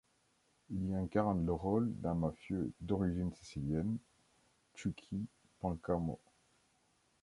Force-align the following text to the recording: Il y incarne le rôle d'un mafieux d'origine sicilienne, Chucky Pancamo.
Il 0.71 0.87
y 0.87 0.95
incarne 0.95 1.45
le 1.45 1.53
rôle 1.53 1.93
d'un 1.99 2.15
mafieux 2.15 2.73
d'origine 2.79 3.31
sicilienne, 3.33 3.99
Chucky 4.73 5.27
Pancamo. 5.59 6.19